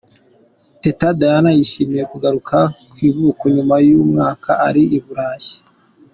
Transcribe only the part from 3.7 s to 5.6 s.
y’ umwaka ari I Burayi.